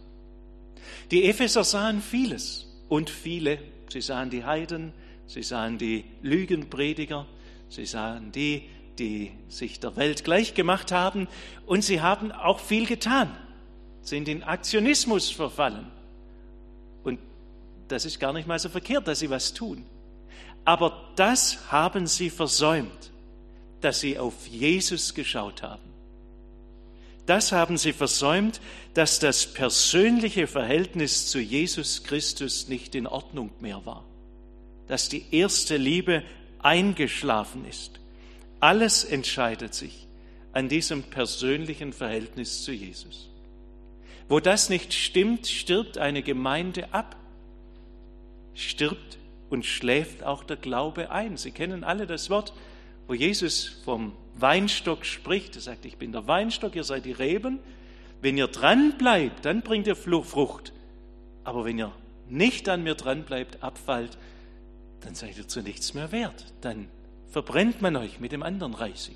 Die 1.12 1.26
Epheser 1.26 1.64
sahen 1.64 2.02
vieles 2.02 2.68
und 2.88 3.10
viele. 3.10 3.60
Sie 3.90 4.02
sahen 4.02 4.30
die 4.30 4.46
Heiden, 4.46 4.94
sie 5.26 5.44
sahen 5.44 5.78
die 5.78 6.06
Lügenprediger, 6.22 7.26
sie 7.70 7.86
sahen 7.86 8.32
die, 8.32 8.64
die 8.98 9.32
sich 9.48 9.80
der 9.80 9.96
Welt 9.96 10.24
gleich 10.24 10.54
gemacht 10.54 10.92
haben 10.92 11.28
und 11.66 11.84
sie 11.84 12.02
haben 12.02 12.32
auch 12.32 12.60
viel 12.60 12.86
getan, 12.86 13.36
sind 14.02 14.28
in 14.28 14.44
Aktionismus 14.44 15.30
verfallen. 15.32 15.88
Und 17.04 17.20
das 17.88 18.06
ist 18.06 18.20
gar 18.20 18.34
nicht 18.34 18.48
mal 18.48 18.60
so 18.60 18.70
verkehrt, 18.70 19.08
dass 19.08 19.20
sie 19.20 19.30
was 19.30 19.54
tun. 19.54 19.86
Aber 20.66 21.10
das 21.16 21.72
haben 21.72 22.08
sie 22.08 22.30
versäumt, 22.30 23.12
dass 23.82 24.00
sie 24.00 24.18
auf 24.18 24.48
Jesus 24.48 25.14
geschaut 25.14 25.64
haben. 25.64 25.90
Das 27.26 27.52
haben 27.52 27.78
sie 27.78 27.94
versäumt, 27.94 28.60
dass 28.96 29.20
das 29.20 29.54
persönliche 29.54 30.48
Verhältnis 30.48 31.28
zu 31.28 31.40
Jesus 31.40 32.04
Christus 32.04 32.68
nicht 32.68 32.96
in 32.96 33.06
Ordnung 33.06 33.52
mehr 33.60 33.86
war, 33.86 34.04
dass 34.88 35.10
die 35.10 35.24
erste 35.30 35.78
Liebe 35.78 36.24
eingeschlafen 36.58 37.66
ist. 37.66 38.00
Alles 38.60 39.04
entscheidet 39.04 39.76
sich 39.76 40.08
an 40.54 40.70
diesem 40.70 41.04
persönlichen 41.04 41.94
Verhältnis 41.94 42.64
zu 42.64 42.72
Jesus. 42.72 43.30
Wo 44.28 44.40
das 44.40 44.70
nicht 44.70 44.96
stimmt, 44.96 45.46
stirbt 45.46 46.00
eine 46.00 46.24
Gemeinde 46.24 46.92
ab, 46.94 47.16
stirbt 48.56 49.19
und 49.50 49.66
schläft 49.66 50.24
auch 50.24 50.44
der 50.44 50.58
Glaube 50.58 51.12
ein. 51.12 51.38
Sie 51.38 51.52
kennen 51.52 51.84
alle 51.84 52.06
das 52.06 52.30
Wort, 52.30 52.54
wo 53.08 53.14
Jesus 53.14 53.68
vom 53.84 54.14
Weinstock 54.36 55.06
spricht. 55.06 55.56
Er 55.56 55.62
sagt, 55.62 55.86
ich 55.86 55.98
bin 55.98 56.12
der 56.12 56.28
Weinstock, 56.28 56.76
ihr 56.76 56.84
seid 56.84 57.06
die 57.06 57.12
Reben. 57.12 57.60
Wenn 58.22 58.38
ihr 58.38 58.48
dran 58.48 58.98
bleibt, 58.98 59.46
dann 59.46 59.62
bringt 59.62 59.88
ihr 59.88 59.96
Frucht. 59.96 60.74
Aber 61.44 61.66
wenn 61.66 61.80
ihr 61.80 61.92
nicht 62.30 62.70
an 62.70 62.84
mir 62.84 62.96
dran 62.96 63.24
bleibt, 63.24 63.64
abfallt, 63.64 64.18
dann 65.02 65.16
seid 65.16 65.38
ihr 65.38 65.48
zu 65.48 65.62
nichts 65.62 65.94
mehr 65.94 66.12
wert. 66.12 66.46
Dann 66.62 66.88
verbrennt 67.30 67.82
man 67.82 67.96
euch 67.96 68.20
mit 68.20 68.32
dem 68.32 68.44
anderen 68.44 68.74
Reisig. 68.74 69.16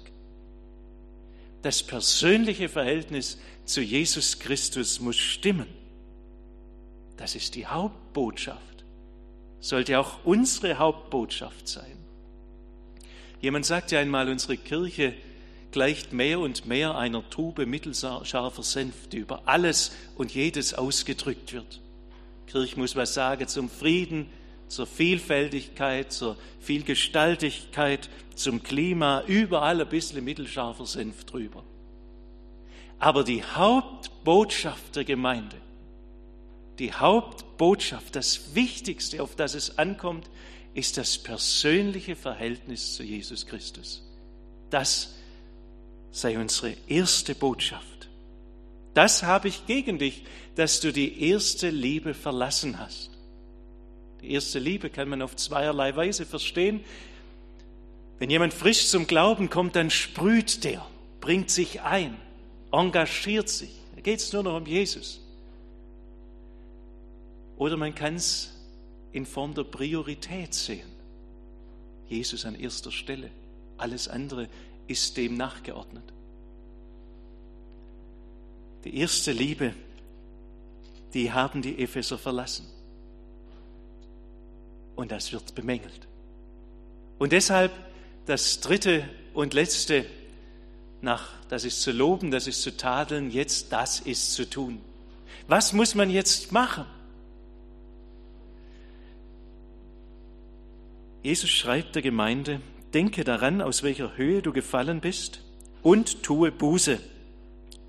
Das 1.61 1.83
persönliche 1.83 2.69
Verhältnis 2.69 3.39
zu 3.65 3.81
Jesus 3.81 4.39
Christus 4.39 4.99
muss 4.99 5.17
stimmen. 5.17 5.67
Das 7.17 7.35
ist 7.35 7.55
die 7.55 7.65
Hauptbotschaft. 7.65 8.72
Sollte 9.63 9.97
auch 9.97 10.17
unsere 10.25 10.77
Hauptbotschaft 10.77 11.69
sein. 11.69 11.95
Jemand 13.39 13.65
sagte 13.65 13.97
einmal, 13.97 14.27
unsere 14.27 14.57
Kirche 14.57 15.13
gleicht 15.71 16.11
mehr 16.11 16.41
und 16.41 16.65
mehr 16.65 16.97
einer 16.97 17.29
Tube 17.29 17.65
mittelscharfer 17.65 18.61
Senf, 18.61 19.07
die 19.07 19.19
über 19.19 19.43
alles 19.45 19.93
und 20.17 20.33
jedes 20.33 20.73
ausgedrückt 20.73 21.53
wird. 21.53 21.79
Kirche 22.47 22.77
muss 22.77 22.97
was 22.97 23.13
sagen 23.13 23.47
zum 23.47 23.69
Frieden, 23.69 24.25
zur 24.67 24.85
Vielfältigkeit, 24.85 26.11
zur 26.11 26.35
Vielgestaltigkeit, 26.59 28.09
zum 28.35 28.63
Klima, 28.63 29.23
überall 29.27 29.79
ein 29.79 29.87
bisschen 29.87 30.25
mittelscharfer 30.25 30.85
Senf 30.85 31.23
drüber. 31.23 31.63
Aber 32.99 33.23
die 33.23 33.41
Hauptbotschaft 33.45 34.97
der 34.97 35.05
Gemeinde, 35.05 35.55
die 36.79 36.93
Hauptbotschaft, 36.93 38.15
das 38.15 38.55
Wichtigste, 38.55 39.21
auf 39.21 39.35
das 39.35 39.53
es 39.53 39.77
ankommt, 39.77 40.29
ist 40.73 40.97
das 40.97 41.17
persönliche 41.17 42.15
Verhältnis 42.15 42.95
zu 42.95 43.03
Jesus 43.03 43.45
Christus. 43.45 44.01
Das 44.69 45.13
sei 46.11 46.37
unsere 46.39 46.75
erste 46.87 47.35
Botschaft. 47.35 48.09
Das 48.93 49.23
habe 49.23 49.47
ich 49.47 49.65
gegen 49.65 49.97
dich, 49.97 50.23
dass 50.55 50.79
du 50.79 50.91
die 50.91 51.29
erste 51.29 51.69
Liebe 51.69 52.13
verlassen 52.13 52.79
hast. 52.79 53.09
Die 54.21 54.31
erste 54.31 54.59
Liebe 54.59 54.89
kann 54.89 55.09
man 55.09 55.21
auf 55.21 55.35
zweierlei 55.35 55.95
Weise 55.95 56.25
verstehen. 56.25 56.81
Wenn 58.19 58.29
jemand 58.29 58.53
frisch 58.53 58.87
zum 58.87 59.07
Glauben 59.07 59.49
kommt, 59.49 59.75
dann 59.75 59.89
sprüht 59.89 60.63
der, 60.63 60.85
bringt 61.19 61.49
sich 61.49 61.81
ein, 61.81 62.15
engagiert 62.71 63.49
sich. 63.49 63.71
Da 63.95 64.01
geht 64.01 64.19
es 64.19 64.31
nur 64.31 64.43
noch 64.43 64.55
um 64.55 64.65
Jesus. 64.65 65.22
Oder 67.63 67.77
man 67.77 67.95
kann 67.95 68.15
es 68.15 68.49
in 69.13 69.25
Form 69.25 69.53
der 69.53 69.63
Priorität 69.63 70.53
sehen. 70.53 70.89
Jesus 72.09 72.45
an 72.45 72.55
erster 72.55 72.91
Stelle. 72.91 73.29
Alles 73.77 74.09
andere 74.09 74.49
ist 74.87 75.15
dem 75.15 75.37
nachgeordnet. 75.37 76.03
Die 78.83 78.97
erste 78.97 79.31
Liebe, 79.31 79.73
die 81.13 81.31
haben 81.31 81.61
die 81.61 81.79
Epheser 81.79 82.17
verlassen. 82.17 82.65
Und 84.97 85.13
das 85.13 85.31
wird 85.31 85.55
bemängelt. 85.55 86.05
Und 87.17 87.31
deshalb 87.31 87.71
das 88.25 88.59
dritte 88.59 89.07
und 89.33 89.53
letzte, 89.53 90.05
nach, 90.99 91.29
das 91.47 91.63
ist 91.63 91.81
zu 91.81 91.93
loben, 91.93 92.29
das 92.29 92.45
ist 92.45 92.61
zu 92.61 92.75
tadeln, 92.75 93.31
jetzt 93.31 93.71
das 93.71 94.01
ist 94.01 94.33
zu 94.33 94.49
tun. 94.49 94.81
Was 95.47 95.71
muss 95.71 95.95
man 95.95 96.09
jetzt 96.09 96.51
machen? 96.51 96.85
Jesus 101.23 101.49
schreibt 101.49 101.95
der 101.95 102.01
Gemeinde, 102.01 102.59
denke 102.93 103.23
daran, 103.23 103.61
aus 103.61 103.81
welcher 103.81 104.17
Höhe 104.17 104.41
du 104.41 104.51
gefallen 104.51 104.99
bist 104.99 105.41
und 105.81 106.21
tue 106.21 106.51
Buße. 106.51 106.99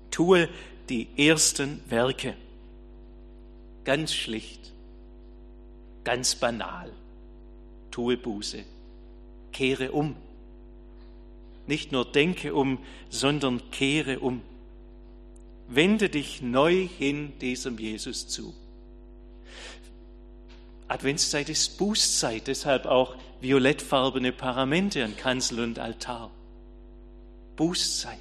Tue 0.09 0.47
die 0.87 1.07
ersten 1.17 1.81
Werke. 1.89 2.35
Ganz 3.83 4.13
schlicht, 4.13 4.71
ganz 6.05 6.35
banal. 6.35 6.91
Tue 7.91 8.15
Buße. 8.15 8.63
Kehre 9.51 9.91
um. 9.91 10.15
Nicht 11.67 11.91
nur 11.91 12.05
denke 12.05 12.55
um, 12.55 12.79
sondern 13.09 13.69
kehre 13.71 14.19
um. 14.19 14.41
Wende 15.67 16.09
dich 16.09 16.41
neu 16.41 16.87
hin 16.87 17.33
diesem 17.39 17.77
Jesus 17.77 18.27
zu. 18.27 18.53
Adventszeit 20.87 21.49
ist 21.49 21.77
Bußzeit, 21.77 22.47
deshalb 22.47 22.85
auch 22.85 23.15
violettfarbene 23.41 24.31
Paramente 24.31 25.03
an 25.03 25.17
Kanzel 25.17 25.61
und 25.61 25.79
Altar. 25.79 26.31
Bußzeit. 27.55 28.19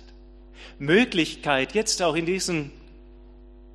Möglichkeit, 0.79 1.74
jetzt 1.74 2.03
auch 2.03 2.14
in 2.14 2.27
diesen 2.27 2.72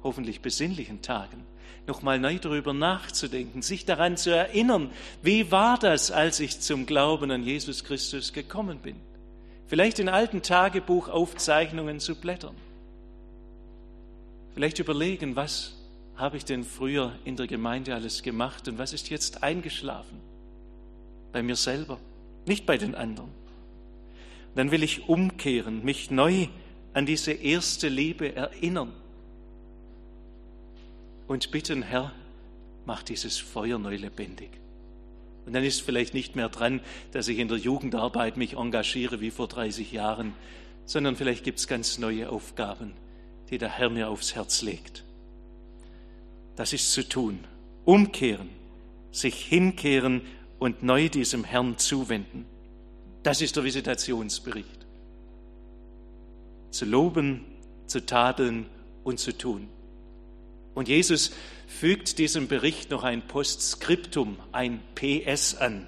hoffentlich 0.04 0.42
besinnlichen 0.42 1.02
Tagen, 1.02 1.46
nochmal 1.88 2.20
neu 2.20 2.40
darüber 2.40 2.74
nachzudenken, 2.74 3.62
sich 3.62 3.86
daran 3.86 4.18
zu 4.18 4.32
erinnern, 4.32 4.90
wie 5.22 5.52
war 5.52 5.78
das, 5.78 6.12
als 6.12 6.40
ich 6.40 6.60
zum 6.60 6.86
Glauben 6.86 7.32
an 7.32 7.44
Jesus 7.44 7.84
Christus 7.84 8.34
gekommen 8.34 8.80
bin. 8.80 8.96
Vielleicht 9.68 10.00
in 10.00 10.10
alten 10.10 10.42
Tagebuchaufzeichnungen 10.42 12.00
zu 12.00 12.16
blättern. 12.16 12.56
Vielleicht 14.56 14.80
überlegen, 14.80 15.36
was 15.36 15.74
habe 16.20 16.38
ich 16.38 16.44
denn 16.44 16.64
früher 16.66 17.14
in 17.24 17.38
der 17.38 17.48
Gemeinde 17.48 17.96
alles 17.96 18.24
gemacht 18.24 18.68
und 18.68 18.78
was 18.78 18.92
ist 18.92 19.10
jetzt 19.10 19.42
eingeschlafen? 19.42 20.20
Bei 21.32 21.42
mir 21.42 21.56
selber, 21.56 21.98
nicht 22.46 22.66
bei 22.66 22.78
den 22.78 22.94
anderen. 22.94 23.30
Dann 24.56 24.72
will 24.72 24.84
ich 24.84 25.08
umkehren, 25.08 25.84
mich 25.86 26.12
neu 26.12 26.48
an 26.94 27.06
diese 27.06 27.32
erste 27.32 27.88
Liebe 27.88 28.36
erinnern 28.36 28.92
und 31.28 31.52
bitten, 31.52 31.84
Herr, 31.84 32.12
mach 32.86 33.04
dieses 33.04 33.38
Feuer 33.38 33.78
neu 33.80 33.96
lebendig. 33.96 34.50
Und 35.46 35.54
dann 35.54 35.64
ist 35.64 35.82
vielleicht 35.82 36.14
nicht 36.14 36.36
mehr 36.36 36.50
dran, 36.50 36.82
dass 37.12 37.28
ich 37.28 37.40
in 37.40 37.48
der 37.48 37.58
Jugendarbeit 37.58 38.36
mich 38.36 38.58
engagiere 38.58 39.22
wie 39.22 39.32
vor 39.32 39.48
30 39.48 39.92
Jahren, 39.92 40.34
sondern 40.86 41.16
vielleicht 41.16 41.44
gibt 41.44 41.60
es 41.60 41.68
ganz 41.68 41.98
neue 41.98 42.30
Aufgaben, 42.30 42.94
die 43.50 43.58
der 43.58 43.70
Herr 43.70 43.90
mir 43.90 44.10
aufs 44.10 44.36
Herz 44.36 44.62
legt. 44.62 45.04
Das 46.60 46.74
ist 46.74 46.92
zu 46.92 47.08
tun. 47.08 47.40
Umkehren, 47.86 48.50
sich 49.14 49.46
hinkehren 49.46 50.24
und 50.60 50.84
neu 50.84 51.08
diesem 51.08 51.46
Herrn 51.46 51.78
zuwenden. 51.78 52.46
Das 53.24 53.40
ist 53.40 53.56
der 53.56 53.64
Visitationsbericht. 53.64 54.86
Zu 56.72 56.84
loben, 56.84 57.46
zu 57.88 58.06
tadeln 58.06 58.66
und 59.06 59.22
zu 59.22 59.38
tun. 59.38 59.70
Und 60.76 60.90
Jesus 60.90 61.32
fügt 61.66 62.18
diesem 62.18 62.50
Bericht 62.50 62.92
noch 62.92 63.06
ein 63.06 63.26
Postskriptum, 63.26 64.36
ein 64.52 64.82
PS 64.96 65.56
an. 65.56 65.88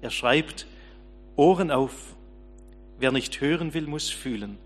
Er 0.00 0.10
schreibt, 0.10 0.68
Ohren 1.34 1.72
auf, 1.72 2.14
wer 3.00 3.10
nicht 3.10 3.40
hören 3.40 3.74
will, 3.74 3.88
muss 3.88 4.10
fühlen. 4.10 4.58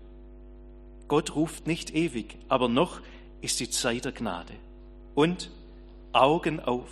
Gott 1.07 1.35
ruft 1.35 1.65
nicht 1.65 1.95
ewig, 1.95 2.37
aber 2.49 2.69
noch 2.69 3.01
ist 3.41 3.59
die 3.59 3.69
Zeit 3.69 4.05
der 4.05 4.11
Gnade. 4.11 4.53
Und 5.15 5.51
Augen 6.13 6.59
auf. 6.59 6.91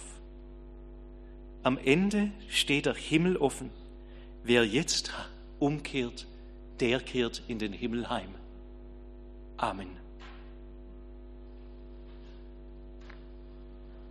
Am 1.63 1.77
Ende 1.77 2.31
steht 2.49 2.85
der 2.85 2.93
Himmel 2.93 3.37
offen. 3.37 3.71
Wer 4.43 4.65
jetzt 4.65 5.11
umkehrt, 5.59 6.27
der 6.79 6.99
kehrt 6.99 7.41
in 7.47 7.57
den 7.57 7.73
Himmel 7.73 8.09
heim. 8.09 8.35
Amen. 9.57 10.04